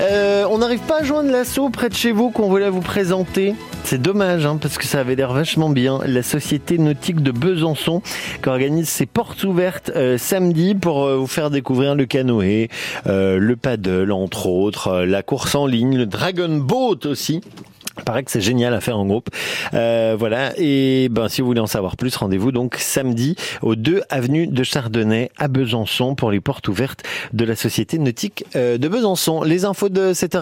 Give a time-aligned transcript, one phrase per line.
[0.00, 3.54] Euh, on n'arrive pas à joindre l'assaut près de chez vous qu'on voulait vous présenter.
[3.84, 6.00] C'est dommage hein, parce que ça avait l'air vachement bien.
[6.04, 8.02] La société nautique de Besançon
[8.42, 12.68] qui organise ses portes ouvertes euh, samedi pour euh, vous faire découvrir le canoë,
[13.06, 17.40] le paddle entre autres, la course en ligne, le dragon boat aussi.
[18.04, 19.28] Paraît que c'est génial à faire en groupe.
[19.74, 20.52] Euh, voilà.
[20.56, 24.62] Et ben, si vous voulez en savoir plus, rendez-vous donc samedi au 2 avenue de
[24.62, 27.02] Chardonnay à Besançon pour les portes ouvertes
[27.32, 29.42] de la Société nautique de Besançon.
[29.42, 30.32] Les infos de cette